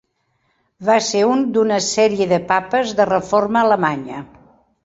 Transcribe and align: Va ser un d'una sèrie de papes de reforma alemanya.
Va 0.89 0.95
ser 1.07 1.21
un 1.33 1.43
d'una 1.57 1.77
sèrie 1.89 2.29
de 2.33 2.41
papes 2.53 2.97
de 3.01 3.07
reforma 3.13 3.65
alemanya. 3.67 4.25